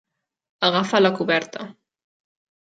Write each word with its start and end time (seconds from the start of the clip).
Agafa 0.69 1.01
la 1.01 1.11
coberta. 1.19 1.69